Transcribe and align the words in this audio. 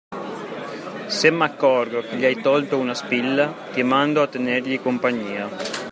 Se 1.09 1.29
m'accorgo 1.29 2.01
che 2.01 2.15
gli 2.15 2.25
hai 2.25 2.41
tolto 2.41 2.75
una 2.79 2.95
spilla, 2.95 3.53
ti 3.71 3.83
mando 3.83 4.23
a 4.23 4.27
tenergli 4.27 4.81
compagnia. 4.81 5.47